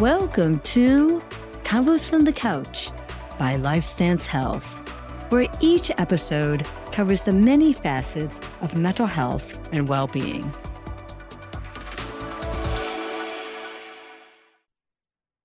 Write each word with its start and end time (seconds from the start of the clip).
Welcome 0.00 0.60
to 0.60 1.20
Convos 1.64 2.08
from 2.08 2.20
the 2.20 2.32
Couch 2.32 2.88
by 3.36 3.54
LifeStance 3.54 4.26
Health, 4.26 4.76
where 5.30 5.48
each 5.60 5.90
episode 5.98 6.64
covers 6.92 7.24
the 7.24 7.32
many 7.32 7.72
facets 7.72 8.38
of 8.60 8.76
mental 8.76 9.06
health 9.06 9.58
and 9.72 9.88
well 9.88 10.06
being. 10.06 10.54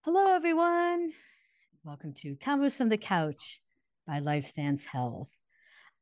Hello, 0.02 0.36
everyone. 0.36 1.14
Welcome 1.84 2.14
to 2.18 2.36
Convos 2.36 2.78
from 2.78 2.90
the 2.90 2.98
Couch 3.00 3.60
by 4.06 4.20
LifeStance 4.20 4.86
Health. 4.86 5.36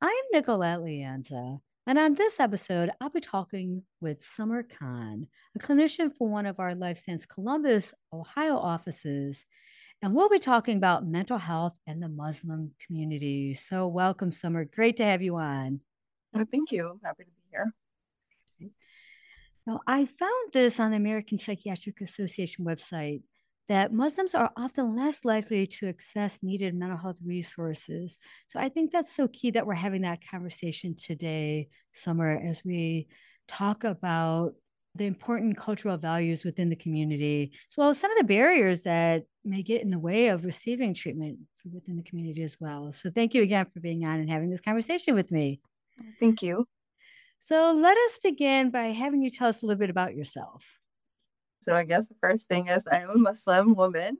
I'm 0.01 0.11
Nicholette 0.35 0.83
Lianza, 0.83 1.61
and 1.87 1.97
on 1.97 2.13
this 2.13 2.39
episode, 2.39 2.91
I'll 3.01 3.09
be 3.09 3.19
talking 3.19 3.83
with 3.99 4.23
Samar 4.23 4.63
Khan, 4.63 5.27
a 5.55 5.59
clinician 5.59 6.15
for 6.15 6.29
one 6.29 6.45
of 6.45 6.59
our 6.59 6.73
LifeStance 6.73 7.27
Columbus, 7.27 7.93
Ohio 8.13 8.57
offices. 8.57 9.45
And 10.03 10.13
we'll 10.15 10.29
be 10.29 10.39
talking 10.39 10.77
about 10.77 11.05
mental 11.05 11.37
health 11.37 11.77
and 11.87 12.01
the 12.01 12.09
Muslim 12.09 12.71
community. 12.85 13.53
So, 13.53 13.87
welcome, 13.87 14.31
Samar. 14.31 14.65
Great 14.65 14.97
to 14.97 15.05
have 15.05 15.21
you 15.21 15.37
on. 15.37 15.81
Oh, 16.35 16.45
thank 16.51 16.71
you. 16.71 16.99
Happy 17.03 17.23
to 17.23 17.29
be 17.29 17.41
here. 17.51 17.73
Now, 19.67 19.81
I 19.85 20.05
found 20.05 20.53
this 20.53 20.79
on 20.79 20.91
the 20.91 20.97
American 20.97 21.37
Psychiatric 21.37 22.01
Association 22.01 22.65
website 22.65 23.21
that 23.71 23.93
Muslims 23.93 24.35
are 24.35 24.51
often 24.57 24.97
less 24.97 25.23
likely 25.23 25.65
to 25.65 25.87
access 25.87 26.39
needed 26.43 26.75
mental 26.75 26.97
health 26.97 27.19
resources. 27.23 28.17
So 28.49 28.59
I 28.59 28.67
think 28.67 28.91
that's 28.91 29.15
so 29.15 29.29
key 29.29 29.51
that 29.51 29.65
we're 29.65 29.75
having 29.75 30.01
that 30.01 30.19
conversation 30.29 30.93
today, 30.93 31.69
Samar, 31.93 32.37
as 32.45 32.65
we 32.65 33.07
talk 33.47 33.85
about 33.85 34.55
the 34.95 35.05
important 35.05 35.55
cultural 35.55 35.95
values 35.95 36.43
within 36.43 36.67
the 36.67 36.75
community, 36.75 37.53
as 37.53 37.77
well 37.77 37.87
as 37.87 37.97
some 37.97 38.11
of 38.11 38.17
the 38.17 38.25
barriers 38.25 38.81
that 38.81 39.23
may 39.45 39.63
get 39.63 39.81
in 39.81 39.89
the 39.89 39.97
way 39.97 40.27
of 40.27 40.43
receiving 40.43 40.93
treatment 40.93 41.39
within 41.63 41.95
the 41.95 42.03
community 42.03 42.43
as 42.43 42.57
well. 42.59 42.91
So 42.91 43.09
thank 43.09 43.33
you 43.33 43.41
again 43.41 43.67
for 43.67 43.79
being 43.79 44.03
on 44.03 44.19
and 44.19 44.29
having 44.29 44.49
this 44.49 44.59
conversation 44.59 45.15
with 45.15 45.31
me. 45.31 45.61
Thank 46.19 46.41
you. 46.41 46.67
So 47.39 47.71
let 47.71 47.97
us 47.97 48.19
begin 48.21 48.69
by 48.69 48.87
having 48.87 49.21
you 49.21 49.31
tell 49.31 49.47
us 49.47 49.63
a 49.63 49.65
little 49.65 49.79
bit 49.79 49.89
about 49.89 50.13
yourself. 50.13 50.65
So 51.61 51.75
I 51.75 51.83
guess 51.85 52.07
the 52.07 52.15
first 52.19 52.47
thing 52.47 52.67
is 52.67 52.87
I'm 52.91 53.11
a 53.11 53.17
Muslim 53.17 53.75
woman. 53.75 54.17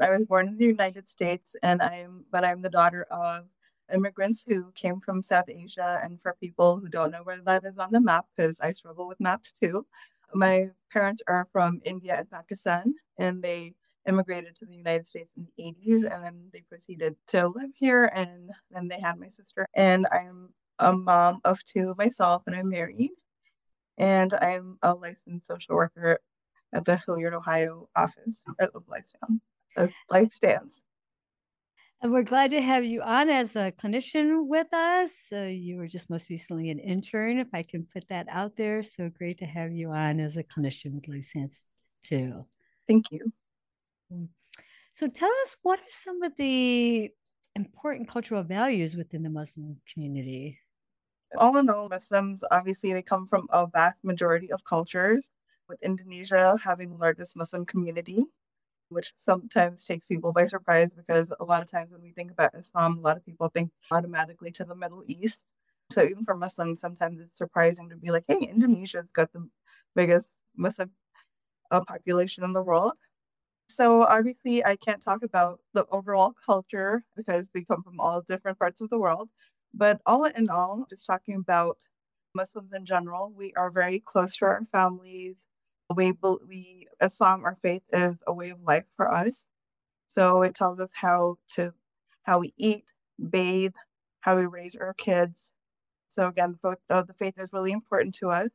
I 0.00 0.10
was 0.10 0.24
born 0.24 0.48
in 0.48 0.56
the 0.56 0.66
United 0.66 1.08
States 1.08 1.56
and 1.62 1.82
I'm 1.82 2.24
but 2.30 2.44
I'm 2.44 2.62
the 2.62 2.70
daughter 2.70 3.06
of 3.10 3.46
immigrants 3.92 4.44
who 4.46 4.70
came 4.74 5.00
from 5.00 5.22
South 5.22 5.48
Asia 5.48 6.00
and 6.02 6.20
for 6.22 6.36
people 6.40 6.78
who 6.78 6.88
don't 6.88 7.10
know 7.10 7.22
where 7.24 7.40
that 7.44 7.64
is 7.64 7.78
on 7.78 7.90
the 7.92 8.00
map 8.00 8.26
because 8.36 8.60
I 8.60 8.72
struggle 8.72 9.08
with 9.08 9.20
maps 9.20 9.52
too. 9.52 9.86
My 10.34 10.70
parents 10.92 11.22
are 11.26 11.48
from 11.52 11.80
India 11.84 12.18
and 12.18 12.30
Pakistan 12.30 12.94
and 13.18 13.42
they 13.42 13.74
immigrated 14.06 14.54
to 14.56 14.66
the 14.66 14.74
United 14.74 15.06
States 15.06 15.32
in 15.36 15.46
the 15.56 15.62
80s 15.62 16.04
and 16.04 16.24
then 16.24 16.50
they 16.52 16.62
proceeded 16.68 17.16
to 17.28 17.48
live 17.48 17.70
here 17.74 18.04
and 18.14 18.52
then 18.70 18.86
they 18.86 19.00
had 19.00 19.18
my 19.18 19.28
sister 19.28 19.66
and 19.74 20.06
I'm 20.12 20.50
a 20.78 20.92
mom 20.92 21.40
of 21.44 21.64
two 21.64 21.94
myself 21.98 22.42
and 22.46 22.54
I'm 22.54 22.68
married 22.68 23.10
and 23.98 24.32
I'm 24.34 24.78
a 24.82 24.94
licensed 24.94 25.48
social 25.48 25.74
worker 25.74 26.20
at 26.76 26.84
the 26.84 27.00
Hilliard, 27.06 27.32
Ohio 27.32 27.88
office 27.96 28.42
at 28.60 28.70
Lightstown. 28.72 29.40
Uh, 29.76 29.88
LifeStance. 30.10 30.82
And 32.02 32.12
we're 32.12 32.22
glad 32.22 32.50
to 32.50 32.60
have 32.60 32.84
you 32.84 33.00
on 33.00 33.30
as 33.30 33.56
a 33.56 33.72
clinician 33.72 34.46
with 34.46 34.72
us. 34.74 35.32
Uh, 35.32 35.44
you 35.44 35.78
were 35.78 35.86
just 35.86 36.10
most 36.10 36.28
recently 36.28 36.68
an 36.68 36.78
intern, 36.78 37.38
if 37.38 37.48
I 37.54 37.62
can 37.62 37.86
put 37.90 38.06
that 38.08 38.26
out 38.30 38.56
there. 38.56 38.82
So 38.82 39.08
great 39.08 39.38
to 39.38 39.46
have 39.46 39.72
you 39.72 39.90
on 39.90 40.20
as 40.20 40.36
a 40.36 40.44
clinician 40.44 40.94
with 40.94 41.04
LifeStance 41.04 41.60
too. 42.02 42.44
Thank 42.86 43.10
you. 43.10 43.32
So 44.92 45.08
tell 45.08 45.32
us 45.42 45.56
what 45.62 45.78
are 45.78 45.88
some 45.88 46.22
of 46.22 46.36
the 46.36 47.10
important 47.54 48.08
cultural 48.08 48.42
values 48.42 48.96
within 48.96 49.22
the 49.22 49.30
Muslim 49.30 49.78
community? 49.90 50.58
All 51.38 51.56
in 51.56 51.70
all, 51.70 51.88
Muslims 51.88 52.44
obviously 52.50 52.92
they 52.92 53.02
come 53.02 53.26
from 53.26 53.46
a 53.50 53.66
vast 53.66 54.04
majority 54.04 54.52
of 54.52 54.62
cultures 54.64 55.30
with 55.68 55.82
Indonesia 55.82 56.56
having 56.62 56.90
the 56.90 56.96
largest 56.96 57.36
Muslim 57.36 57.64
community, 57.64 58.24
which 58.88 59.12
sometimes 59.16 59.84
takes 59.84 60.06
people 60.06 60.32
by 60.32 60.44
surprise 60.44 60.94
because 60.94 61.32
a 61.40 61.44
lot 61.44 61.62
of 61.62 61.70
times 61.70 61.90
when 61.90 62.02
we 62.02 62.12
think 62.12 62.30
about 62.30 62.54
Islam, 62.54 62.98
a 62.98 63.00
lot 63.00 63.16
of 63.16 63.24
people 63.24 63.48
think 63.48 63.70
automatically 63.90 64.50
to 64.52 64.64
the 64.64 64.74
Middle 64.74 65.02
East. 65.06 65.42
So 65.92 66.02
even 66.02 66.24
for 66.24 66.36
Muslims, 66.36 66.80
sometimes 66.80 67.20
it's 67.20 67.38
surprising 67.38 67.88
to 67.90 67.96
be 67.96 68.10
like, 68.10 68.24
hey, 68.28 68.38
Indonesia's 68.38 69.08
got 69.12 69.32
the 69.32 69.48
biggest 69.94 70.36
Muslim 70.56 70.90
uh, 71.70 71.84
population 71.84 72.44
in 72.44 72.52
the 72.52 72.62
world. 72.62 72.94
So 73.68 74.04
obviously, 74.04 74.64
I 74.64 74.76
can't 74.76 75.02
talk 75.02 75.22
about 75.22 75.60
the 75.74 75.86
overall 75.90 76.34
culture 76.44 77.02
because 77.16 77.50
we 77.54 77.64
come 77.64 77.82
from 77.82 77.98
all 77.98 78.22
different 78.28 78.58
parts 78.58 78.80
of 78.80 78.90
the 78.90 78.98
world. 78.98 79.28
But 79.74 80.00
all 80.06 80.24
in 80.24 80.48
all, 80.48 80.86
just 80.88 81.06
talking 81.06 81.34
about 81.34 81.78
Muslims 82.34 82.72
in 82.72 82.86
general, 82.86 83.32
we 83.36 83.52
are 83.54 83.70
very 83.70 84.00
close 84.00 84.36
to 84.36 84.44
our 84.46 84.62
families 84.70 85.46
we 85.94 86.12
we 86.48 86.88
Islam, 87.00 87.44
our 87.44 87.56
faith 87.62 87.82
is 87.92 88.22
a 88.26 88.32
way 88.32 88.50
of 88.50 88.60
life 88.62 88.84
for 88.96 89.12
us. 89.12 89.46
So 90.08 90.42
it 90.42 90.54
tells 90.54 90.80
us 90.80 90.90
how 90.94 91.38
to 91.52 91.74
how 92.24 92.40
we 92.40 92.54
eat, 92.58 92.84
bathe, 93.30 93.74
how 94.20 94.36
we 94.36 94.46
raise 94.46 94.76
our 94.76 94.94
kids. 94.94 95.52
So 96.10 96.28
again, 96.28 96.58
both 96.62 96.78
the 96.88 97.14
faith 97.18 97.34
is 97.38 97.48
really 97.52 97.72
important 97.72 98.14
to 98.16 98.30
us, 98.30 98.50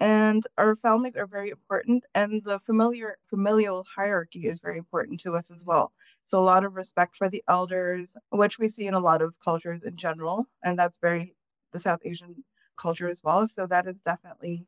and 0.00 0.46
our 0.58 0.76
families 0.76 1.16
are 1.16 1.26
very 1.26 1.50
important, 1.50 2.04
and 2.14 2.42
the 2.44 2.60
familiar 2.60 3.18
familial 3.30 3.84
hierarchy 3.96 4.46
is 4.46 4.60
very 4.60 4.78
important 4.78 5.20
to 5.20 5.36
us 5.36 5.50
as 5.50 5.62
well. 5.64 5.92
So 6.24 6.38
a 6.38 6.44
lot 6.44 6.64
of 6.64 6.74
respect 6.74 7.16
for 7.16 7.28
the 7.30 7.42
elders, 7.48 8.16
which 8.30 8.58
we 8.58 8.68
see 8.68 8.86
in 8.86 8.94
a 8.94 9.00
lot 9.00 9.22
of 9.22 9.34
cultures 9.44 9.82
in 9.84 9.96
general, 9.96 10.46
and 10.64 10.78
that's 10.78 10.98
very 10.98 11.34
the 11.72 11.80
South 11.80 12.00
Asian 12.04 12.44
culture 12.76 13.08
as 13.08 13.22
well. 13.24 13.48
So 13.48 13.66
that 13.68 13.86
is 13.86 13.96
definitely 14.04 14.66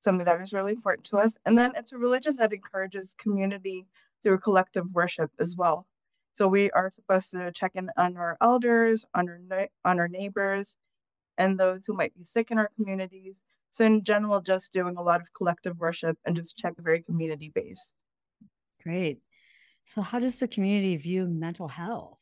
something 0.00 0.24
that 0.24 0.40
is 0.40 0.52
really 0.52 0.72
important 0.72 1.06
to 1.06 1.18
us. 1.18 1.34
And 1.44 1.56
then 1.56 1.72
it's 1.76 1.92
a 1.92 1.98
religion 1.98 2.36
that 2.36 2.52
encourages 2.52 3.14
community 3.18 3.86
through 4.22 4.38
collective 4.38 4.86
worship 4.92 5.30
as 5.38 5.56
well. 5.56 5.86
So 6.32 6.46
we 6.46 6.70
are 6.70 6.90
supposed 6.90 7.30
to 7.32 7.50
check 7.52 7.72
in 7.74 7.90
on 7.96 8.16
our 8.16 8.36
elders, 8.40 9.04
on 9.14 9.28
our 9.28 9.68
on 9.84 9.98
our 9.98 10.08
neighbors, 10.08 10.76
and 11.36 11.58
those 11.58 11.80
who 11.86 11.94
might 11.94 12.16
be 12.16 12.24
sick 12.24 12.50
in 12.50 12.58
our 12.58 12.70
communities. 12.76 13.42
So 13.70 13.84
in 13.84 14.04
general, 14.04 14.40
just 14.40 14.72
doing 14.72 14.96
a 14.96 15.02
lot 15.02 15.20
of 15.20 15.32
collective 15.34 15.78
worship 15.78 16.16
and 16.24 16.36
just 16.36 16.56
check 16.56 16.74
very 16.78 17.02
community 17.02 17.50
based. 17.54 17.92
Great. 18.82 19.18
So 19.82 20.02
how 20.02 20.18
does 20.18 20.38
the 20.38 20.48
community 20.48 20.96
view 20.96 21.26
mental 21.26 21.68
health? 21.68 22.20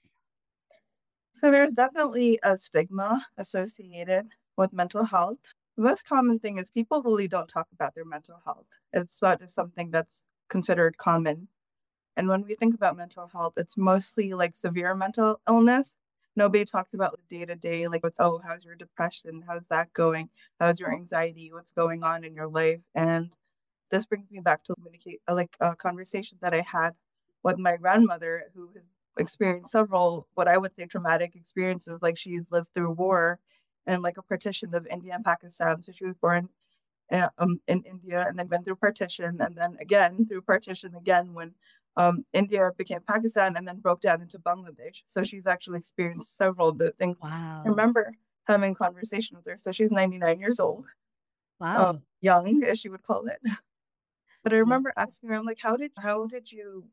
So 1.32 1.50
there's 1.50 1.72
definitely 1.72 2.38
a 2.42 2.56
stigma 2.58 3.26
associated 3.36 4.28
with 4.56 4.72
mental 4.72 5.04
health 5.04 5.40
the 5.76 5.82
most 5.82 6.06
common 6.08 6.38
thing 6.38 6.58
is 6.58 6.70
people 6.70 7.02
really 7.02 7.28
don't 7.28 7.48
talk 7.48 7.68
about 7.72 7.94
their 7.94 8.04
mental 8.04 8.40
health. 8.44 8.66
It's 8.92 9.20
not 9.20 9.40
just 9.40 9.54
something 9.54 9.90
that's 9.90 10.22
considered 10.48 10.96
common. 10.96 11.48
And 12.16 12.28
when 12.28 12.44
we 12.44 12.54
think 12.54 12.74
about 12.74 12.96
mental 12.96 13.28
health, 13.28 13.54
it's 13.56 13.76
mostly 13.76 14.32
like 14.32 14.56
severe 14.56 14.94
mental 14.94 15.40
illness. 15.48 15.96
Nobody 16.34 16.64
talks 16.64 16.94
about 16.94 17.12
the 17.12 17.38
day 17.38 17.44
to 17.44 17.54
day, 17.54 17.88
like 17.88 18.02
what's, 18.02 18.20
oh, 18.20 18.40
how's 18.46 18.64
your 18.64 18.74
depression? 18.74 19.44
How's 19.46 19.64
that 19.70 19.92
going? 19.92 20.30
How's 20.60 20.80
your 20.80 20.92
anxiety? 20.92 21.52
What's 21.52 21.70
going 21.70 22.02
on 22.02 22.24
in 22.24 22.34
your 22.34 22.48
life? 22.48 22.80
And 22.94 23.30
this 23.90 24.06
brings 24.06 24.30
me 24.30 24.40
back 24.40 24.64
to 24.64 24.74
uh, 25.28 25.34
like 25.34 25.56
a 25.60 25.76
conversation 25.76 26.38
that 26.40 26.54
I 26.54 26.60
had 26.60 26.92
with 27.42 27.58
my 27.58 27.76
grandmother 27.76 28.44
who 28.54 28.70
has 28.74 28.82
experienced 29.18 29.72
several, 29.72 30.26
what 30.34 30.48
I 30.48 30.58
would 30.58 30.74
say, 30.74 30.86
traumatic 30.86 31.36
experiences. 31.36 31.98
Like 32.02 32.18
she's 32.18 32.42
lived 32.50 32.68
through 32.74 32.92
war 32.92 33.38
and 33.86 34.02
like 34.02 34.18
a 34.18 34.22
partition 34.22 34.74
of 34.74 34.86
India 34.86 35.14
and 35.14 35.24
Pakistan. 35.24 35.82
So 35.82 35.92
she 35.92 36.04
was 36.04 36.16
born 36.16 36.48
uh, 37.10 37.28
um, 37.38 37.60
in 37.68 37.82
India 37.82 38.24
and 38.26 38.38
then 38.38 38.48
went 38.48 38.64
through 38.64 38.76
partition 38.76 39.40
and 39.40 39.56
then 39.56 39.76
again 39.80 40.26
through 40.26 40.42
partition 40.42 40.94
again 40.94 41.34
when 41.34 41.54
um, 41.96 42.24
India 42.32 42.70
became 42.76 43.00
Pakistan 43.08 43.56
and 43.56 43.66
then 43.66 43.78
broke 43.78 44.00
down 44.00 44.20
into 44.20 44.38
Bangladesh. 44.38 45.02
So 45.06 45.24
she's 45.24 45.46
actually 45.46 45.78
experienced 45.78 46.36
several 46.36 46.68
of 46.68 46.78
the 46.78 46.90
things. 46.92 47.16
Wow. 47.22 47.62
I 47.64 47.68
remember 47.68 48.12
having 48.46 48.74
conversation 48.74 49.36
with 49.36 49.46
her. 49.46 49.56
So 49.58 49.72
she's 49.72 49.90
99 49.90 50.38
years 50.38 50.60
old. 50.60 50.84
Wow. 51.58 51.90
Um, 51.90 52.02
young, 52.20 52.64
as 52.64 52.78
she 52.80 52.88
would 52.88 53.02
call 53.02 53.26
it. 53.26 53.40
But 54.42 54.52
I 54.52 54.58
remember 54.58 54.92
asking 54.96 55.30
her, 55.30 55.34
I'm 55.34 55.44
like, 55.44 55.58
how 55.60 55.76
did 55.76 55.90
how 55.98 56.28
did 56.28 56.52
you 56.52 56.84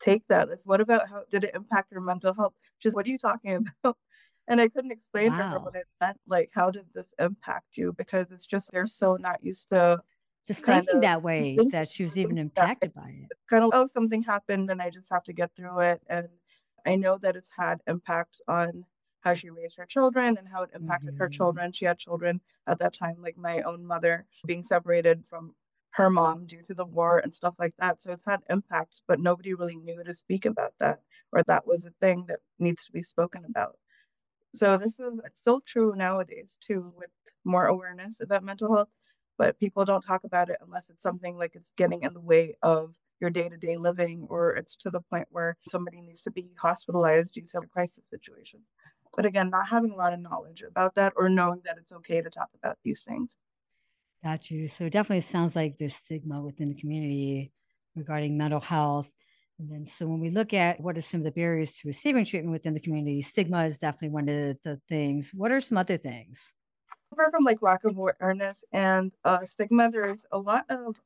take 0.00 0.26
that? 0.28 0.48
What 0.64 0.80
about 0.80 1.10
how 1.10 1.24
did 1.30 1.44
it 1.44 1.54
impact 1.54 1.92
your 1.92 2.00
mental 2.00 2.32
health? 2.32 2.54
She's, 2.78 2.94
what 2.94 3.04
are 3.04 3.10
you 3.10 3.18
talking 3.18 3.66
about? 3.84 3.98
And 4.46 4.60
I 4.60 4.68
couldn't 4.68 4.92
explain 4.92 5.32
wow. 5.32 5.38
to 5.38 5.44
her 5.44 5.58
what 5.58 5.74
it 5.74 5.86
meant. 6.00 6.18
Like, 6.26 6.50
how 6.52 6.70
did 6.70 6.86
this 6.94 7.14
impact 7.18 7.76
you? 7.76 7.92
Because 7.92 8.30
it's 8.30 8.46
just 8.46 8.72
they're 8.72 8.86
so 8.86 9.16
not 9.16 9.42
used 9.42 9.70
to 9.70 10.00
just 10.46 10.64
thinking 10.64 10.96
of, 10.96 11.00
that 11.00 11.22
way 11.22 11.56
that 11.72 11.88
she 11.88 12.02
was 12.02 12.18
even 12.18 12.36
impacted 12.46 12.92
by 12.94 13.08
it. 13.08 13.36
Kind 13.48 13.64
of 13.64 13.70
oh 13.72 13.86
something 13.86 14.22
happened 14.22 14.70
and 14.70 14.82
I 14.82 14.90
just 14.90 15.10
have 15.10 15.24
to 15.24 15.32
get 15.32 15.50
through 15.56 15.80
it. 15.80 16.02
And 16.08 16.28
I 16.86 16.96
know 16.96 17.16
that 17.18 17.36
it's 17.36 17.50
had 17.56 17.80
impacts 17.86 18.42
on 18.46 18.84
how 19.20 19.32
she 19.32 19.48
raised 19.48 19.78
her 19.78 19.86
children 19.86 20.36
and 20.36 20.46
how 20.46 20.62
it 20.62 20.70
impacted 20.74 21.14
mm-hmm. 21.14 21.20
her 21.20 21.28
children. 21.30 21.72
She 21.72 21.86
had 21.86 21.98
children 21.98 22.42
at 22.66 22.78
that 22.80 22.92
time, 22.92 23.16
like 23.22 23.38
my 23.38 23.62
own 23.62 23.86
mother, 23.86 24.26
being 24.46 24.62
separated 24.62 25.24
from 25.28 25.54
her 25.92 26.10
mom 26.10 26.44
due 26.44 26.60
to 26.66 26.74
the 26.74 26.84
war 26.84 27.20
and 27.20 27.32
stuff 27.32 27.54
like 27.58 27.72
that. 27.78 28.02
So 28.02 28.12
it's 28.12 28.24
had 28.26 28.40
impacts, 28.50 29.00
but 29.08 29.20
nobody 29.20 29.54
really 29.54 29.76
knew 29.76 30.04
to 30.04 30.12
speak 30.12 30.44
about 30.44 30.74
that 30.80 31.00
or 31.32 31.42
that 31.44 31.66
was 31.66 31.84
a 31.84 31.90
thing 32.00 32.26
that 32.28 32.40
needs 32.58 32.84
to 32.84 32.92
be 32.92 33.02
spoken 33.02 33.44
about. 33.48 33.78
So 34.54 34.68
mm-hmm. 34.68 34.84
this 34.84 35.00
is 35.00 35.20
still 35.34 35.60
true 35.60 35.94
nowadays 35.96 36.56
too, 36.60 36.92
with 36.96 37.10
more 37.44 37.66
awareness 37.66 38.20
about 38.20 38.44
mental 38.44 38.74
health, 38.74 38.88
but 39.36 39.58
people 39.58 39.84
don't 39.84 40.02
talk 40.02 40.24
about 40.24 40.48
it 40.48 40.58
unless 40.60 40.90
it's 40.90 41.02
something 41.02 41.36
like 41.36 41.54
it's 41.54 41.72
getting 41.76 42.02
in 42.02 42.14
the 42.14 42.20
way 42.20 42.56
of 42.62 42.94
your 43.20 43.30
day-to-day 43.30 43.76
living 43.76 44.26
or 44.30 44.54
it's 44.54 44.76
to 44.76 44.90
the 44.90 45.00
point 45.00 45.26
where 45.30 45.56
somebody 45.68 46.00
needs 46.00 46.22
to 46.22 46.30
be 46.30 46.50
hospitalized 46.56 47.32
due 47.32 47.46
to 47.46 47.58
a 47.58 47.66
crisis 47.66 48.04
situation. 48.08 48.60
But 49.16 49.26
again, 49.26 49.50
not 49.50 49.68
having 49.68 49.92
a 49.92 49.96
lot 49.96 50.12
of 50.12 50.20
knowledge 50.20 50.62
about 50.62 50.94
that 50.96 51.12
or 51.16 51.28
knowing 51.28 51.62
that 51.64 51.78
it's 51.78 51.92
okay 51.92 52.20
to 52.20 52.30
talk 52.30 52.50
about 52.54 52.78
these 52.84 53.02
things. 53.02 53.36
Got 54.22 54.50
you. 54.50 54.68
So 54.68 54.84
it 54.84 54.90
definitely 54.90 55.20
sounds 55.20 55.54
like 55.54 55.78
there's 55.78 55.94
stigma 55.94 56.40
within 56.40 56.68
the 56.68 56.74
community 56.74 57.52
regarding 57.94 58.36
mental 58.36 58.60
health. 58.60 59.10
And 59.58 59.70
then, 59.70 59.86
so 59.86 60.06
when 60.06 60.20
we 60.20 60.30
look 60.30 60.52
at 60.52 60.80
what 60.80 60.98
are 60.98 61.02
some 61.02 61.20
of 61.20 61.24
the 61.24 61.30
barriers 61.30 61.72
to 61.74 61.88
receiving 61.88 62.24
treatment 62.24 62.52
within 62.52 62.74
the 62.74 62.80
community, 62.80 63.22
stigma 63.22 63.64
is 63.64 63.78
definitely 63.78 64.08
one 64.08 64.28
of 64.28 64.56
the 64.62 64.80
things. 64.88 65.30
What 65.32 65.52
are 65.52 65.60
some 65.60 65.78
other 65.78 65.96
things? 65.96 66.52
Apart 67.12 67.32
from 67.32 67.44
like 67.44 67.62
lack 67.62 67.84
of 67.84 67.96
awareness 67.96 68.64
and 68.72 69.12
uh, 69.24 69.44
stigma, 69.44 69.90
there's 69.90 70.26
a 70.32 70.38
lot 70.38 70.64
of 70.68 70.96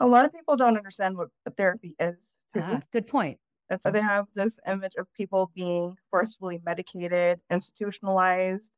a 0.00 0.06
lot 0.06 0.24
of 0.24 0.32
people 0.32 0.56
don't 0.56 0.76
understand 0.76 1.16
what 1.16 1.28
therapy 1.56 1.94
is. 2.00 2.36
Ah, 2.56 2.82
good 2.92 3.06
point. 3.06 3.38
And 3.70 3.80
so 3.82 3.90
they 3.90 4.00
have 4.00 4.26
this 4.34 4.58
image 4.66 4.92
of 4.98 5.12
people 5.14 5.50
being 5.54 5.96
forcefully 6.10 6.60
medicated, 6.64 7.40
institutionalized. 7.50 8.70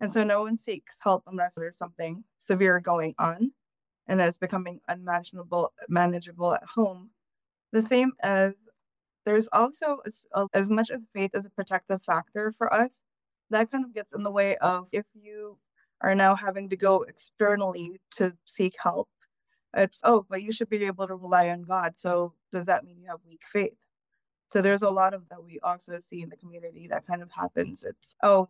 And 0.00 0.12
so 0.12 0.22
no 0.24 0.42
one 0.42 0.58
seeks 0.58 0.98
help 1.00 1.24
unless 1.26 1.54
there's 1.54 1.78
something 1.78 2.24
severe 2.38 2.80
going 2.80 3.14
on 3.18 3.52
and 4.08 4.20
that's 4.20 4.38
becoming 4.38 4.80
unmanageable 4.88 5.72
manageable 5.88 6.54
at 6.54 6.62
home. 6.64 7.10
The 7.76 7.82
same 7.82 8.12
as 8.22 8.54
there's 9.26 9.50
also 9.52 9.98
as 10.06 10.26
uh, 10.32 10.46
much 10.70 10.90
as 10.90 11.06
faith 11.12 11.32
is 11.34 11.44
a 11.44 11.50
protective 11.50 12.02
factor 12.02 12.54
for 12.56 12.72
us, 12.72 13.04
that 13.50 13.70
kind 13.70 13.84
of 13.84 13.92
gets 13.92 14.14
in 14.14 14.22
the 14.22 14.30
way 14.30 14.56
of 14.56 14.86
if 14.92 15.04
you 15.12 15.58
are 16.00 16.14
now 16.14 16.34
having 16.34 16.70
to 16.70 16.76
go 16.78 17.02
externally 17.02 18.00
to 18.12 18.32
seek 18.46 18.76
help. 18.82 19.10
It's, 19.76 20.00
oh, 20.04 20.24
but 20.30 20.42
you 20.42 20.52
should 20.52 20.70
be 20.70 20.86
able 20.86 21.06
to 21.06 21.16
rely 21.16 21.50
on 21.50 21.64
God. 21.64 21.98
So 21.98 22.32
does 22.50 22.64
that 22.64 22.86
mean 22.86 22.98
you 22.98 23.10
have 23.10 23.20
weak 23.28 23.42
faith? 23.52 23.76
So 24.54 24.62
there's 24.62 24.80
a 24.80 24.88
lot 24.88 25.12
of 25.12 25.28
that 25.28 25.44
we 25.44 25.60
also 25.62 26.00
see 26.00 26.22
in 26.22 26.30
the 26.30 26.36
community 26.38 26.88
that 26.88 27.06
kind 27.06 27.20
of 27.20 27.30
happens. 27.30 27.84
It's 27.84 28.16
oh, 28.22 28.48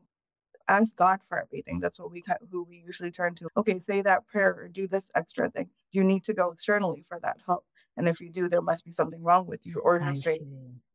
ask 0.69 0.95
God 0.95 1.19
for 1.29 1.43
everything. 1.43 1.81
That's 1.81 1.99
what 1.99 2.13
we 2.13 2.23
who 2.53 2.63
we 2.63 2.77
usually 2.87 3.11
turn 3.11 3.35
to. 3.37 3.49
Okay, 3.57 3.83
say 3.89 4.03
that 4.03 4.29
prayer 4.29 4.55
or 4.57 4.69
do 4.69 4.87
this 4.87 5.09
extra 5.17 5.51
thing. 5.51 5.69
You 5.91 6.05
need 6.05 6.23
to 6.27 6.33
go 6.33 6.53
externally 6.53 7.05
for 7.09 7.19
that 7.25 7.39
help. 7.45 7.65
And 7.97 8.09
if 8.09 8.21
you 8.21 8.31
do, 8.31 8.49
there 8.49 8.63
must 8.63 8.85
be 8.85 8.93
something 8.93 9.23
wrong 9.23 9.47
with 9.47 9.67
you, 9.67 9.81
or 9.83 10.01
you're 10.01 10.17
straight 10.17 10.43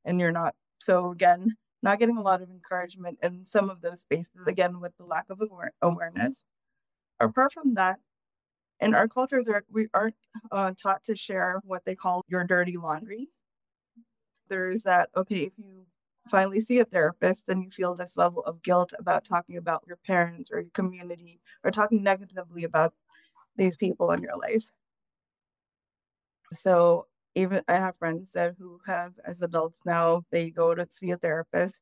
and 0.06 0.19
you're 0.19 0.31
not. 0.31 0.53
So 0.80 1.12
again, 1.12 1.56
not 1.81 2.00
getting 2.00 2.18
a 2.18 2.21
lot 2.21 2.42
of 2.42 2.50
encouragement 2.50 3.18
in 3.24 3.45
some 3.45 3.69
of 3.69 3.81
those 3.81 4.01
spaces. 4.01 4.31
Again, 4.48 4.80
with 4.80 4.95
the 4.98 5.06
lack 5.06 5.25
of 5.30 5.42
aware- 5.42 5.74
awareness. 5.81 6.45
Apart 7.19 7.53
from 7.53 7.75
that, 7.75 8.00
in 8.80 8.95
our 8.95 9.07
culture, 9.07 9.44
there, 9.44 9.63
we 9.71 9.88
aren't 9.94 10.15
uh, 10.51 10.74
taught 10.81 11.03
to 11.06 11.15
share 11.15 11.62
what 11.63 11.86
they 11.86 11.95
call 11.95 12.24
your 12.27 12.44
dirty 12.44 12.77
laundry 12.77 13.30
there's 14.51 14.83
that, 14.83 15.09
okay, 15.15 15.44
if 15.44 15.53
you 15.57 15.86
finally 16.30 16.62
see 16.62 16.80
a 16.80 16.86
therapist, 16.86 17.48
then 17.48 17.62
you 17.62 17.71
feel 17.71 17.95
this 17.95 18.18
level 18.18 18.44
of 18.44 18.62
guilt 18.62 18.94
about 19.00 19.25
talking 19.25 19.57
about 19.57 19.81
your 19.88 19.98
parents 20.06 20.51
or 20.51 20.59
your 20.59 20.69
community 20.74 21.39
or 21.63 21.71
talking 21.71 22.03
negatively 22.03 22.65
about 22.65 22.94
these 23.56 23.77
people 23.77 24.12
in 24.12 24.21
your 24.21 24.36
life. 24.36 24.65
So 26.51 27.07
even 27.36 27.63
I 27.68 27.75
have 27.77 27.98
friends 27.98 28.33
that 28.33 28.56
who 28.57 28.80
have 28.86 29.13
as 29.25 29.42
adults 29.42 29.81
now, 29.86 30.24
they 30.31 30.50
go 30.50 30.75
to 30.75 30.88
see 30.89 31.12
a 31.12 31.18
therapist. 31.18 31.81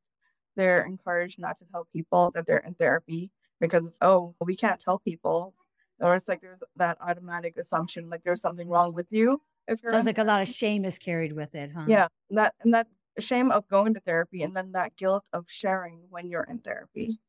They're 0.55 0.83
encouraged 0.85 1.39
not 1.39 1.57
to 1.57 1.65
tell 1.65 1.87
people 1.93 2.31
that 2.35 2.45
they're 2.45 2.57
in 2.57 2.75
therapy 2.75 3.31
because 3.59 3.97
oh, 4.01 4.35
we 4.41 4.55
can't 4.55 4.79
tell 4.79 4.99
people. 4.99 5.53
Or 6.01 6.15
it's 6.15 6.27
like 6.27 6.41
there's 6.41 6.59
that 6.77 6.97
automatic 7.01 7.57
assumption 7.57 8.09
like 8.09 8.23
there's 8.23 8.41
something 8.41 8.69
wrong 8.69 8.93
with 8.93 9.07
you 9.11 9.41
if 9.69 9.83
you're 9.83 9.91
sounds 9.91 10.05
like 10.05 10.17
a 10.17 10.23
lot 10.23 10.41
of 10.41 10.47
shame 10.47 10.83
is 10.83 10.97
carried 10.97 11.33
with 11.33 11.55
it, 11.55 11.71
huh? 11.75 11.85
Yeah, 11.87 12.07
that 12.31 12.55
and 12.61 12.73
that 12.73 12.87
shame 13.19 13.51
of 13.51 13.67
going 13.67 13.93
to 13.93 13.99
therapy, 13.99 14.43
and 14.43 14.55
then 14.55 14.71
that 14.73 14.95
guilt 14.97 15.23
of 15.31 15.45
sharing 15.47 15.99
when 16.09 16.27
you're 16.27 16.43
in 16.43 16.59
therapy. 16.59 17.19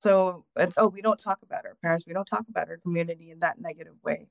So 0.00 0.44
it's 0.56 0.78
oh, 0.78 0.88
we 0.88 1.02
don't 1.02 1.20
talk 1.20 1.40
about 1.42 1.66
our 1.66 1.76
parents, 1.82 2.06
we 2.06 2.14
don't 2.14 2.26
talk 2.26 2.46
about 2.48 2.68
our 2.68 2.78
community 2.78 3.30
in 3.30 3.40
that 3.40 3.60
negative 3.60 3.94
way. 4.02 4.28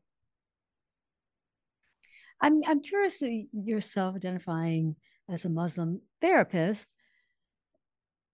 I'm 2.44 2.62
I'm 2.68 2.82
curious 2.82 3.24
uh, 3.24 3.30
yourself 3.54 4.18
identifying 4.18 4.98
as 5.30 5.46
a 5.46 5.50
Muslim 5.50 6.02
therapist. 6.22 6.94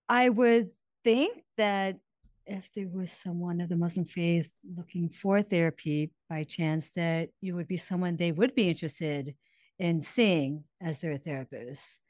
I 0.10 0.30
would 0.30 0.72
think 1.04 1.44
that 1.58 2.00
if 2.48 2.74
there 2.74 2.90
was 2.92 3.12
someone 3.12 3.62
of 3.62 3.70
the 3.70 3.78
Muslim 3.78 4.06
faith 4.06 4.52
looking 4.76 5.10
for 5.10 5.44
therapy 5.44 6.12
by 6.28 6.44
chance, 6.44 6.90
that 6.96 7.30
you 7.40 7.56
would 7.56 7.68
be 7.68 7.78
someone 7.78 8.18
they 8.18 8.32
would 8.32 8.56
be 8.56 8.70
interested 8.70 9.36
in 9.78 10.02
seeing 10.02 10.64
as 10.82 11.02
their 11.02 11.18
therapist. 11.18 12.02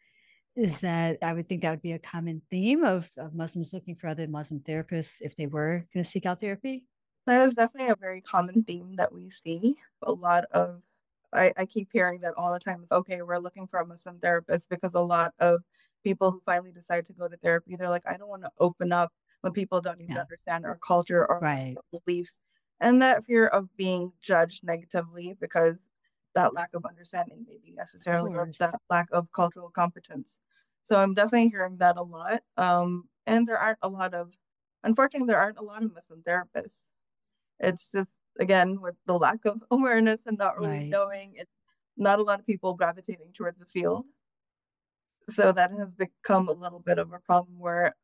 Is 0.56 0.80
that 0.80 1.18
I 1.22 1.34
would 1.34 1.50
think 1.50 1.62
that 1.62 1.72
would 1.72 1.82
be 1.82 1.92
a 1.92 2.00
common 2.00 2.42
theme 2.50 2.86
of, 2.86 3.10
of 3.18 3.36
Muslims 3.36 3.74
looking 3.74 3.96
for 3.96 4.08
other 4.08 4.28
Muslim 4.28 4.62
therapists 4.62 5.18
if 5.20 5.36
they 5.36 5.48
were 5.48 5.86
going 5.94 6.04
to 6.04 6.10
seek 6.10 6.26
out 6.26 6.40
therapy? 6.40 6.86
That 7.28 7.42
is 7.42 7.54
definitely 7.54 7.92
a 7.92 7.96
very 7.96 8.22
common 8.22 8.64
theme 8.64 8.96
that 8.96 9.14
we 9.14 9.30
see. 9.30 9.76
A 10.02 10.12
lot 10.12 10.46
of, 10.52 10.82
I, 11.34 11.54
I 11.58 11.66
keep 11.66 11.90
hearing 11.92 12.22
that 12.22 12.34
all 12.38 12.54
the 12.54 12.60
time. 12.60 12.82
It's 12.84 12.92
okay, 12.92 13.22
we're 13.22 13.38
looking 13.38 13.68
for 13.68 13.80
a 13.80 13.86
Muslim 13.86 14.20
therapist 14.20 14.70
because 14.70 14.94
a 14.96 15.00
lot 15.00 15.34
of 15.40 15.62
people 16.04 16.32
who 16.32 16.42
finally 16.46 16.72
decide 16.72 17.06
to 17.08 17.14
go 17.14 17.28
to 17.28 17.38
therapy, 17.38 17.76
they're 17.76 17.90
like, 17.90 18.08
I 18.08 18.18
don't 18.18 18.30
want 18.30 18.44
to 18.44 18.52
open 18.60 18.92
up 18.92 19.12
when 19.42 19.54
people 19.54 19.82
don't 19.82 20.02
even 20.02 20.16
yeah. 20.16 20.22
understand 20.22 20.66
our 20.66 20.78
culture 20.86 21.26
or 21.26 21.40
right. 21.40 21.76
our 21.78 22.00
beliefs 22.00 22.40
and 22.80 23.02
that 23.02 23.26
fear 23.26 23.48
of 23.48 23.76
being 23.76 24.12
judged 24.22 24.64
negatively 24.64 25.36
because 25.40 25.76
that 26.36 26.54
lack 26.54 26.70
of 26.74 26.86
understanding 26.86 27.46
maybe 27.48 27.74
necessarily 27.76 28.34
or 28.34 28.52
that 28.60 28.80
lack 28.90 29.08
of 29.12 29.32
cultural 29.32 29.70
competence 29.70 30.40
so 30.84 30.98
i'm 30.98 31.14
definitely 31.14 31.50
hearing 31.50 31.78
that 31.78 31.98
a 31.98 32.04
lot 32.04 32.42
um, 32.58 33.08
and 33.26 33.48
there 33.48 33.58
aren't 33.58 33.80
a 33.82 33.90
lot 33.90 34.14
of 34.14 34.32
unfortunately 34.84 35.28
there 35.28 35.40
aren't 35.40 35.58
a 35.58 35.64
lot 35.64 35.84
of 35.84 35.94
muslim 35.94 36.22
therapists 36.22 36.80
it's 37.60 37.92
just 37.92 38.16
again 38.40 38.80
with 38.82 38.96
the 39.06 39.18
lack 39.18 39.46
of 39.46 39.62
awareness 39.72 40.20
and 40.26 40.38
not 40.38 40.58
really 40.58 40.80
right. 40.80 40.90
knowing 40.90 41.34
it's 41.36 41.52
not 41.98 42.20
a 42.20 42.24
lot 42.24 42.40
of 42.40 42.46
people 42.46 42.74
gravitating 42.74 43.32
towards 43.34 43.60
the 43.60 43.66
field 43.68 44.06
so 45.30 45.52
that 45.52 45.72
has 45.72 45.90
become 45.92 46.48
a 46.48 46.54
little 46.54 46.80
bit 46.80 46.98
of 46.98 47.14
a 47.14 47.20
problem 47.20 47.60
where 47.60 47.96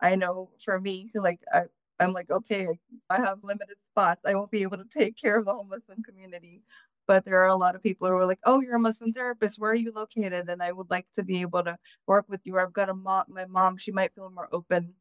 I 0.00 0.14
know 0.14 0.50
for 0.64 0.80
me, 0.80 1.10
like 1.14 1.40
I, 1.52 1.62
I'm 2.00 2.12
like, 2.12 2.30
okay, 2.30 2.66
I 3.10 3.16
have 3.16 3.38
limited 3.42 3.76
spots. 3.82 4.22
I 4.26 4.34
won't 4.34 4.50
be 4.50 4.62
able 4.62 4.78
to 4.78 4.84
take 4.90 5.16
care 5.16 5.38
of 5.38 5.44
the 5.44 5.52
whole 5.52 5.64
Muslim 5.64 6.02
community. 6.02 6.62
But 7.06 7.24
there 7.24 7.38
are 7.42 7.48
a 7.48 7.56
lot 7.56 7.74
of 7.74 7.82
people 7.82 8.08
who 8.08 8.14
are 8.14 8.26
like, 8.26 8.40
oh, 8.44 8.60
you're 8.60 8.76
a 8.76 8.80
Muslim 8.80 9.12
therapist. 9.12 9.58
Where 9.58 9.72
are 9.72 9.76
you 9.76 9.92
located? 9.92 10.48
And 10.48 10.62
I 10.62 10.72
would 10.72 10.90
like 10.90 11.06
to 11.14 11.22
be 11.22 11.40
able 11.40 11.62
to 11.64 11.78
work 12.06 12.26
with 12.28 12.40
you. 12.44 12.56
Or 12.56 12.60
I've 12.60 12.72
got 12.72 12.88
a 12.88 12.94
mom, 12.94 13.24
my 13.28 13.44
mom, 13.46 13.76
she 13.76 13.92
might 13.92 14.14
feel 14.14 14.30
more 14.30 14.48
open 14.52 14.94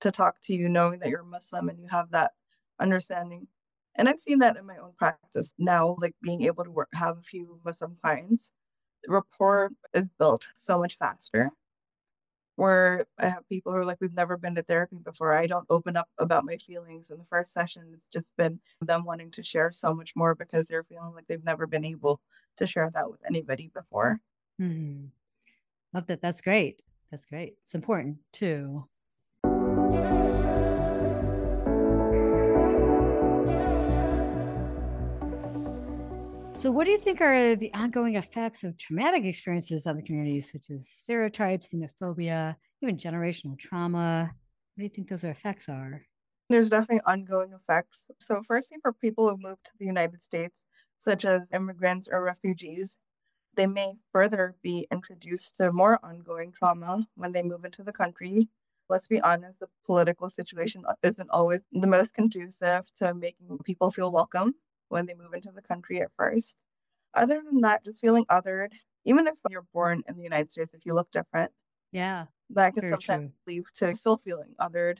to 0.00 0.10
talk 0.10 0.36
to 0.44 0.54
you, 0.54 0.68
knowing 0.68 1.00
that 1.00 1.08
you're 1.08 1.24
Muslim 1.24 1.68
and 1.68 1.78
you 1.80 1.88
have 1.88 2.10
that 2.12 2.32
understanding. 2.80 3.48
And 3.98 4.08
I've 4.08 4.20
seen 4.20 4.38
that 4.38 4.56
in 4.56 4.64
my 4.64 4.76
own 4.78 4.92
practice 4.96 5.52
now, 5.58 5.96
like 6.00 6.14
being 6.22 6.44
able 6.44 6.64
to 6.64 6.70
work, 6.70 6.88
have 6.94 7.18
a 7.18 7.22
few 7.22 7.60
Muslim 7.64 7.96
clients. 8.00 8.52
Rapport 9.08 9.70
is 9.92 10.08
built 10.18 10.48
so 10.56 10.78
much 10.78 10.96
faster 10.98 11.50
where 12.54 13.06
I 13.18 13.28
have 13.28 13.48
people 13.48 13.72
who 13.72 13.78
are 13.78 13.84
like, 13.84 13.98
we've 14.00 14.14
never 14.14 14.36
been 14.36 14.54
to 14.56 14.62
therapy 14.62 14.96
before. 15.04 15.32
I 15.32 15.46
don't 15.46 15.66
open 15.70 15.96
up 15.96 16.08
about 16.18 16.44
my 16.44 16.56
feelings. 16.56 17.10
In 17.10 17.18
the 17.18 17.24
first 17.30 17.52
session, 17.52 17.84
it's 17.94 18.08
just 18.08 18.36
been 18.36 18.58
them 18.80 19.04
wanting 19.04 19.30
to 19.32 19.42
share 19.42 19.72
so 19.72 19.94
much 19.94 20.14
more 20.16 20.34
because 20.34 20.66
they're 20.66 20.84
feeling 20.84 21.14
like 21.14 21.26
they've 21.28 21.44
never 21.44 21.66
been 21.66 21.84
able 21.84 22.20
to 22.56 22.66
share 22.66 22.90
that 22.94 23.10
with 23.10 23.20
anybody 23.28 23.70
before. 23.74 24.20
Mm-hmm. 24.60 25.06
Love 25.92 26.06
that. 26.06 26.20
That's 26.20 26.40
great. 26.40 26.82
That's 27.10 27.24
great. 27.24 27.54
It's 27.64 27.74
important 27.74 28.18
too. 28.32 28.84
So, 36.58 36.72
what 36.72 36.86
do 36.86 36.90
you 36.90 36.98
think 36.98 37.20
are 37.20 37.54
the 37.54 37.72
ongoing 37.72 38.16
effects 38.16 38.64
of 38.64 38.76
traumatic 38.76 39.24
experiences 39.24 39.86
on 39.86 39.94
the 39.94 40.02
community, 40.02 40.40
such 40.40 40.70
as 40.70 40.88
stereotypes, 40.88 41.72
xenophobia, 41.72 42.56
even 42.82 42.96
generational 42.96 43.56
trauma? 43.56 44.32
What 44.74 44.80
do 44.80 44.82
you 44.82 44.88
think 44.88 45.08
those 45.08 45.22
effects 45.22 45.68
are? 45.68 46.02
There's 46.48 46.68
definitely 46.68 47.02
ongoing 47.06 47.52
effects. 47.52 48.08
So, 48.18 48.42
firstly, 48.42 48.78
for 48.82 48.92
people 48.92 49.28
who 49.28 49.36
move 49.36 49.62
to 49.66 49.70
the 49.78 49.86
United 49.86 50.20
States, 50.20 50.66
such 50.98 51.24
as 51.24 51.48
immigrants 51.52 52.08
or 52.10 52.24
refugees, 52.24 52.98
they 53.54 53.68
may 53.68 53.94
further 54.10 54.56
be 54.60 54.88
introduced 54.90 55.58
to 55.58 55.72
more 55.72 56.04
ongoing 56.04 56.50
trauma 56.50 57.06
when 57.14 57.30
they 57.30 57.44
move 57.44 57.64
into 57.66 57.84
the 57.84 57.92
country. 57.92 58.48
Let's 58.88 59.06
be 59.06 59.20
honest, 59.20 59.60
the 59.60 59.68
political 59.86 60.28
situation 60.28 60.84
isn't 61.04 61.30
always 61.30 61.60
the 61.70 61.86
most 61.86 62.14
conducive 62.14 62.92
to 62.94 63.14
making 63.14 63.58
people 63.64 63.92
feel 63.92 64.10
welcome 64.10 64.56
when 64.88 65.06
they 65.06 65.14
move 65.14 65.34
into 65.34 65.50
the 65.52 65.62
country 65.62 66.00
at 66.00 66.10
first. 66.16 66.56
Other 67.14 67.42
than 67.44 67.60
that, 67.62 67.84
just 67.84 68.00
feeling 68.00 68.24
othered, 68.26 68.72
even 69.04 69.26
if 69.26 69.34
you're 69.48 69.66
born 69.72 70.02
in 70.08 70.16
the 70.16 70.22
United 70.22 70.50
States, 70.50 70.74
if 70.74 70.84
you 70.84 70.94
look 70.94 71.10
different, 71.10 71.50
yeah, 71.92 72.26
that 72.50 72.74
can 72.74 72.86
sometimes 72.86 73.32
true. 73.44 73.54
lead 73.54 73.64
to 73.76 73.94
still 73.94 74.20
feeling 74.24 74.54
othered. 74.60 74.98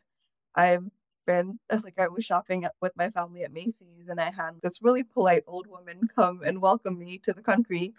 I've 0.55 0.85
been 1.27 1.59
like 1.71 1.99
I 1.99 2.09
was 2.09 2.25
shopping 2.25 2.67
with 2.81 2.93
my 2.97 3.11
family 3.11 3.45
at 3.45 3.53
Macy's, 3.53 4.09
and 4.09 4.21
I 4.21 4.31
had 4.31 4.53
this 4.63 4.83
really 4.83 5.05
polite 5.05 5.45
old 5.47 5.67
woman 5.67 6.09
come 6.15 6.43
and 6.43 6.61
welcome 6.61 6.99
me 6.99 7.19
to 7.19 7.33
the 7.33 7.43
country. 7.43 7.95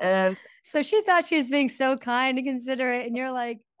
And 0.00 0.36
so 0.62 0.82
she 0.82 1.02
thought 1.02 1.26
she 1.26 1.36
was 1.36 1.48
being 1.48 1.68
so 1.68 1.96
kind 1.96 2.38
and 2.38 2.46
considerate, 2.46 3.06
and 3.06 3.16
you're 3.16 3.32
like, 3.32 3.60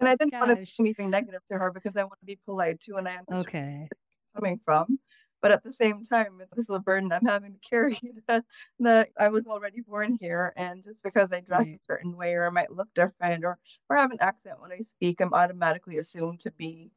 and 0.00 0.08
I 0.08 0.14
didn't 0.16 0.32
Gosh. 0.32 0.46
want 0.46 0.58
to 0.58 0.66
say 0.66 0.76
anything 0.80 1.10
negative 1.10 1.40
to 1.50 1.58
her 1.58 1.72
because 1.72 1.96
I 1.96 2.04
want 2.04 2.20
to 2.20 2.26
be 2.26 2.38
polite 2.44 2.80
too, 2.80 2.96
and 2.96 3.08
I 3.08 3.16
understand 3.16 3.48
okay. 3.48 3.88
coming 4.36 4.60
from. 4.64 4.98
But 5.42 5.52
at 5.52 5.64
the 5.64 5.72
same 5.72 6.04
time, 6.04 6.42
this 6.54 6.68
is 6.68 6.74
a 6.74 6.78
burden 6.78 7.12
I'm 7.12 7.24
having 7.24 7.54
to 7.54 7.58
carry 7.60 7.98
that, 8.28 8.44
that 8.80 9.08
I 9.18 9.28
was 9.28 9.46
already 9.46 9.80
born 9.80 10.18
here. 10.20 10.52
And 10.56 10.84
just 10.84 11.02
because 11.02 11.28
I 11.32 11.40
dress 11.40 11.66
right. 11.66 11.76
a 11.76 11.84
certain 11.86 12.16
way 12.16 12.34
or 12.34 12.46
I 12.46 12.50
might 12.50 12.70
look 12.72 12.88
different 12.94 13.44
or, 13.44 13.58
or 13.88 13.96
have 13.96 14.10
an 14.10 14.18
accent 14.20 14.60
when 14.60 14.72
I 14.72 14.80
speak, 14.82 15.20
I'm 15.20 15.32
automatically 15.32 15.96
assumed 15.98 16.40
to 16.40 16.50
be 16.50 16.90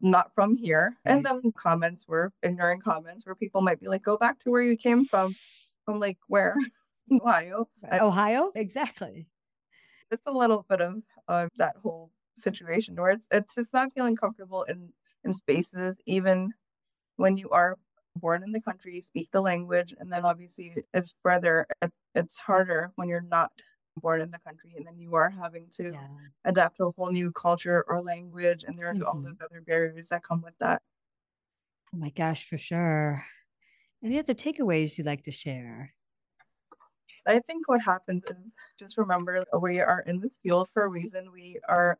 not 0.00 0.32
from 0.34 0.56
here. 0.56 0.96
Right. 1.04 1.12
And 1.12 1.26
then 1.26 1.52
comments 1.56 2.06
were 2.06 2.32
ignoring 2.42 2.80
comments 2.80 3.26
where 3.26 3.34
people 3.34 3.60
might 3.60 3.80
be 3.80 3.88
like, 3.88 4.02
go 4.02 4.16
back 4.16 4.38
to 4.40 4.50
where 4.50 4.62
you 4.62 4.76
came 4.76 5.04
from. 5.04 5.34
I'm 5.88 5.98
like, 5.98 6.18
where? 6.28 6.54
Ohio. 7.12 7.68
Ohio? 7.92 8.52
Exactly. 8.54 9.26
It's 10.10 10.22
a 10.26 10.32
little 10.32 10.64
bit 10.68 10.80
of 10.80 11.02
uh, 11.28 11.48
that 11.56 11.76
whole 11.82 12.10
situation 12.36 12.96
where 12.96 13.10
it's 13.10 13.26
it's 13.30 13.54
just 13.54 13.72
not 13.72 13.92
feeling 13.94 14.16
comfortable 14.16 14.64
in 14.64 14.90
in 15.24 15.34
spaces, 15.34 15.96
even 16.06 16.52
when 17.16 17.36
you 17.36 17.50
are 17.50 17.78
born 18.16 18.42
in 18.42 18.52
the 18.52 18.60
country, 18.60 18.94
you 18.94 19.02
speak 19.02 19.28
the 19.32 19.40
language, 19.40 19.94
and 19.98 20.12
then 20.12 20.24
obviously 20.24 20.74
it's 20.92 21.14
further, 21.22 21.66
it's 22.14 22.38
harder 22.38 22.92
when 22.96 23.08
you're 23.08 23.20
not 23.20 23.50
born 24.00 24.20
in 24.20 24.30
the 24.30 24.38
country 24.40 24.72
and 24.76 24.86
then 24.86 24.98
you 24.98 25.14
are 25.14 25.30
having 25.30 25.66
to 25.70 25.92
yeah. 25.92 26.06
adapt 26.44 26.76
to 26.76 26.86
a 26.86 26.92
whole 26.96 27.12
new 27.12 27.30
culture 27.32 27.84
or 27.88 28.02
language 28.02 28.64
and 28.66 28.78
there's 28.78 28.98
mm-hmm. 28.98 29.06
all 29.06 29.20
those 29.20 29.36
other 29.40 29.62
barriers 29.66 30.08
that 30.08 30.22
come 30.22 30.42
with 30.42 30.54
that 30.58 30.82
oh 31.94 31.98
my 31.98 32.10
gosh 32.10 32.46
for 32.46 32.58
sure 32.58 33.24
any 34.02 34.18
other 34.18 34.34
takeaways 34.34 34.98
you'd 34.98 35.06
like 35.06 35.22
to 35.22 35.30
share 35.30 35.92
i 37.26 37.38
think 37.40 37.68
what 37.68 37.80
happens 37.80 38.22
is 38.28 38.36
just 38.78 38.98
remember 38.98 39.44
we 39.60 39.80
are 39.80 40.02
in 40.06 40.20
this 40.20 40.38
field 40.42 40.68
for 40.72 40.84
a 40.84 40.88
reason 40.88 41.30
we 41.32 41.58
are 41.68 41.98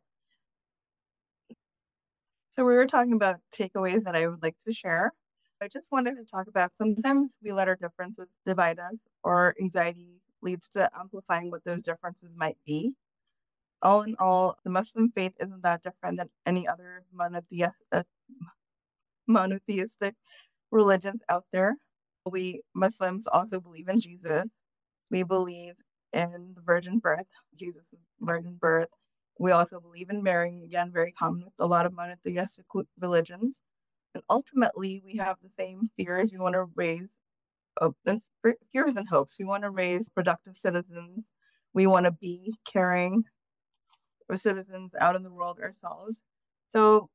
so 2.54 2.64
we 2.64 2.74
were 2.74 2.86
talking 2.86 3.14
about 3.14 3.40
takeaways 3.52 4.04
that 4.04 4.14
I 4.14 4.28
would 4.28 4.42
like 4.42 4.56
to 4.64 4.72
share. 4.72 5.12
I 5.60 5.66
just 5.66 5.90
wanted 5.90 6.16
to 6.16 6.24
talk 6.24 6.46
about 6.46 6.70
sometimes 6.80 7.36
we 7.42 7.50
let 7.50 7.66
our 7.66 7.74
differences 7.74 8.28
divide 8.46 8.78
us, 8.78 8.94
or 9.24 9.56
anxiety 9.60 10.20
leads 10.40 10.68
to 10.70 10.88
amplifying 10.96 11.50
what 11.50 11.64
those 11.64 11.80
differences 11.80 12.30
might 12.36 12.56
be. 12.64 12.94
All 13.82 14.02
in 14.02 14.14
all, 14.20 14.56
the 14.62 14.70
Muslim 14.70 15.10
faith 15.16 15.32
isn't 15.40 15.62
that 15.62 15.82
different 15.82 16.18
than 16.18 16.30
any 16.46 16.68
other 16.68 17.02
monotheistic, 17.12 17.86
uh, 17.90 18.04
monotheistic 19.26 20.14
religions 20.70 21.22
out 21.28 21.44
there. 21.52 21.76
We 22.30 22.62
Muslims 22.74 23.26
also 23.26 23.60
believe 23.60 23.88
in 23.88 24.00
Jesus. 24.00 24.44
We 25.10 25.24
believe 25.24 25.74
in 26.12 26.52
the 26.54 26.62
virgin 26.62 26.98
birth, 27.00 27.26
Jesus' 27.56 27.90
virgin 28.20 28.58
birth. 28.60 28.88
We 29.38 29.50
also 29.50 29.80
believe 29.80 30.10
in 30.10 30.22
marrying, 30.22 30.62
again, 30.62 30.92
very 30.92 31.12
common 31.12 31.44
with 31.44 31.54
a 31.58 31.66
lot 31.66 31.86
of 31.86 31.92
monotheistic 31.92 32.66
religions. 32.98 33.62
And 34.14 34.22
ultimately, 34.30 35.02
we 35.04 35.16
have 35.16 35.38
the 35.42 35.50
same 35.50 35.90
fears. 35.96 36.30
We 36.32 36.38
want 36.38 36.54
to 36.54 36.64
raise 36.76 37.08
hopes 37.80 38.30
fears 38.72 38.94
and 38.94 39.08
hopes. 39.08 39.38
We 39.38 39.44
want 39.44 39.64
to 39.64 39.70
raise 39.70 40.08
productive 40.08 40.56
citizens. 40.56 41.24
We 41.72 41.86
want 41.86 42.06
to 42.06 42.12
be 42.12 42.54
caring 42.64 43.24
citizens 44.36 44.92
out 45.00 45.16
in 45.16 45.22
the 45.22 45.32
world 45.32 45.58
ourselves. 45.60 46.22
So 46.68 47.10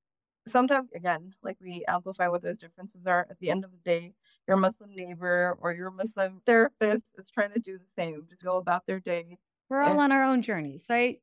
sometimes, 0.47 0.89
again, 0.93 1.33
like 1.43 1.57
we 1.61 1.83
amplify 1.87 2.27
what 2.27 2.41
those 2.41 2.57
differences 2.57 3.05
are. 3.05 3.27
At 3.29 3.39
the 3.39 3.49
end 3.49 3.63
of 3.63 3.71
the 3.71 3.77
day, 3.77 4.13
your 4.47 4.57
Muslim 4.57 4.95
neighbor 4.95 5.57
or 5.61 5.73
your 5.73 5.91
Muslim 5.91 6.41
therapist 6.45 7.03
is 7.17 7.29
trying 7.29 7.53
to 7.53 7.59
do 7.59 7.77
the 7.77 7.85
same, 7.97 8.25
just 8.29 8.43
go 8.43 8.57
about 8.57 8.85
their 8.85 8.99
day. 8.99 9.37
We're 9.69 9.81
all 9.81 9.91
and, 9.91 9.99
on 9.99 10.11
our 10.11 10.23
own 10.23 10.41
journeys, 10.41 10.85
right? 10.89 11.19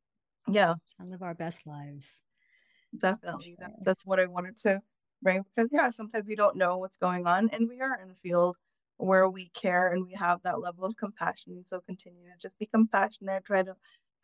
Yeah. 0.48 0.74
To 0.98 1.06
live 1.06 1.22
our 1.22 1.34
best 1.34 1.66
lives. 1.66 2.20
Definitely. 2.98 3.56
Sure. 3.58 3.68
That, 3.68 3.72
that's 3.84 4.06
what 4.06 4.20
I 4.20 4.26
wanted 4.26 4.58
to 4.60 4.80
bring 5.22 5.44
because, 5.54 5.70
yeah, 5.72 5.90
sometimes 5.90 6.26
we 6.26 6.36
don't 6.36 6.56
know 6.56 6.78
what's 6.78 6.96
going 6.96 7.26
on 7.26 7.50
and 7.52 7.68
we 7.68 7.80
are 7.80 7.98
in 8.00 8.10
a 8.10 8.14
field 8.14 8.56
where 8.98 9.28
we 9.28 9.48
care 9.50 9.88
and 9.92 10.06
we 10.06 10.14
have 10.14 10.40
that 10.42 10.60
level 10.60 10.84
of 10.84 10.96
compassion. 10.96 11.64
So 11.66 11.80
continue 11.80 12.24
to 12.24 12.38
just 12.40 12.58
be 12.58 12.66
compassionate, 12.66 13.44
try 13.44 13.62
to 13.62 13.74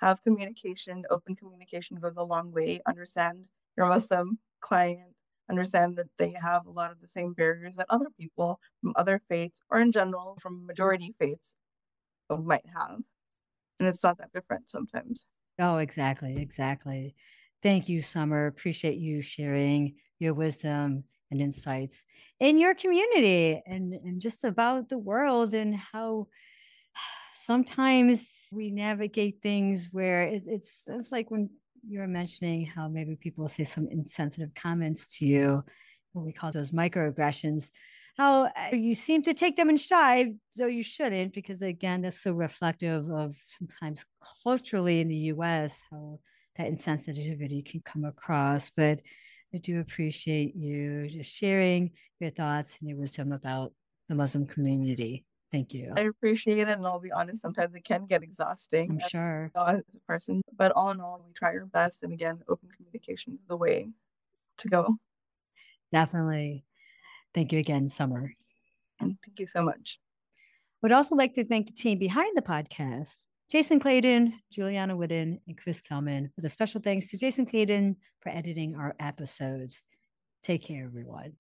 have 0.01 0.23
communication. 0.23 1.05
Open 1.11 1.37
communication 1.37 1.99
goes 1.99 2.17
a 2.17 2.23
long 2.25 2.53
way. 2.53 2.81
Understand 2.87 3.47
your 3.77 3.87
Muslim 3.89 4.39
client, 4.61 5.15
understand 5.51 5.97
that 5.97 6.07
they 6.19 6.33
have 6.41 6.67
a 6.67 6.71
lot 6.71 6.91
of 6.93 7.01
the 7.01 7.09
same 7.09 7.33
barriers 7.35 7.77
that 7.77 7.87
other 7.91 8.09
people 8.19 8.61
from 8.81 8.93
other 8.97 9.21
faiths 9.29 9.61
or 9.71 9.81
in 9.81 9.93
general 9.93 10.39
from 10.41 10.67
majority 10.67 11.15
faiths 11.19 11.57
might 12.31 12.67
have. 12.75 13.01
And 13.79 13.89
it's 13.89 14.03
not 14.03 14.19
that 14.19 14.33
different 14.33 14.71
sometimes. 14.71 15.27
Oh, 15.59 15.77
exactly. 15.79 16.37
Exactly. 16.39 17.15
Thank 17.63 17.89
you, 17.89 18.03
Samar. 18.03 18.47
Appreciate 18.47 18.99
you 18.99 19.23
sharing 19.23 19.95
your 20.19 20.35
wisdom 20.35 21.05
and 21.31 21.41
insights 21.41 22.05
in 22.41 22.59
your 22.59 22.75
community 22.75 23.63
and, 23.67 23.95
and 23.95 24.21
just 24.21 24.45
about 24.45 24.89
the 24.89 24.99
world 24.99 25.55
and 25.55 25.75
how 25.75 26.27
sometimes 27.33 28.49
we 28.53 28.71
navigate 28.71 29.41
things 29.43 29.89
where 29.93 30.23
it's, 30.23 30.47
it's, 30.47 30.83
it's 30.89 31.13
like 31.13 31.31
when 31.31 31.49
you 31.89 32.01
were 32.01 32.09
mentioning 32.09 32.67
how 32.67 32.89
maybe 32.89 33.17
people 33.17 33.49
say 33.49 33.65
some 33.65 33.89
insensitive 33.91 34.55
comments 34.55 35.19
to 35.19 35.27
you, 35.27 35.65
what 36.13 36.25
we 36.25 36.33
call 36.33 36.53
those 36.53 36.71
microaggressions 36.71 37.71
how 38.17 38.45
uh, 38.45 38.69
you 38.73 38.95
seem 38.95 39.23
to 39.23 39.35
take 39.35 39.57
them 39.57 39.71
in 39.71 39.79
stride, 39.79 40.37
though 40.57 40.67
you 40.67 40.83
shouldn't, 40.83 41.33
because 41.33 41.63
again, 41.63 42.03
that's 42.03 42.21
so 42.21 42.33
reflective 42.33 43.09
of 43.11 43.37
sometimes 43.45 44.05
culturally 44.43 45.01
in 45.01 45.09
the 45.09 45.17
US 45.17 45.83
how 45.91 46.21
that 46.57 46.71
insensitivity 46.71 47.65
can 47.65 47.81
come 47.81 48.05
across. 48.05 48.71
But 48.71 49.01
I 49.55 49.59
do 49.59 49.81
appreciate 49.81 50.55
you 50.55 51.09
just 51.09 51.35
sharing 51.35 51.93
your 52.21 52.31
thoughts 52.31 52.79
and 52.81 52.89
your 52.89 52.99
wisdom 52.99 53.33
about 53.33 53.73
the 54.09 54.15
Muslim 54.15 54.47
community. 54.47 55.25
Thank 55.51 55.75
you. 55.75 55.93
I 55.97 56.03
appreciate 56.03 56.59
it. 56.59 56.69
And 56.69 56.87
I'll 56.87 57.01
be 57.01 57.13
honest, 57.13 57.43
sometimes 57.43 57.75
it 57.75 57.85
can 57.85 58.07
get 58.07 58.23
exhausting. 58.23 58.91
I'm 58.91 59.09
sure. 59.09 59.51
As 59.55 59.83
a 59.95 60.01
person. 60.07 60.41
But 60.57 60.73
all 60.73 60.91
in 60.91 61.01
all, 61.01 61.23
we 61.27 61.33
try 61.35 61.51
our 61.51 61.67
best. 61.67 62.03
And 62.03 62.13
again, 62.13 62.41
open 62.49 62.71
communication 62.75 63.37
is 63.39 63.47
the 63.47 63.57
way 63.57 63.89
to 64.59 64.69
go. 64.69 64.97
Definitely. 65.93 66.65
Thank 67.35 67.53
you 67.53 67.59
again, 67.59 67.89
Samar. 67.89 68.33
Thank 69.01 69.39
you 69.39 69.47
so 69.47 69.63
much. 69.63 69.99
Would 70.83 70.93
also 70.93 71.15
like 71.15 71.35
to 71.35 71.45
thank 71.45 71.67
the 71.67 71.73
team 71.73 71.99
behind 71.99 72.37
the 72.37 72.43
podcast 72.43 73.25
Jason 73.51 73.79
Clayton, 73.79 74.33
Juliana 74.51 74.97
Wooden, 74.97 75.39
and 75.47 75.59
Chris 75.59 75.83
Kelman, 75.83 76.33
with 76.37 76.45
a 76.47 76.49
special 76.49 76.81
thanks 76.81 77.09
to 77.09 77.19
Jason 77.19 77.45
Clayton 77.45 77.97
for 78.21 78.31
editing 78.31 78.77
our 78.77 78.95
episodes. 78.99 79.83
Take 80.43 80.63
care, 80.63 80.85
everyone. 80.85 81.35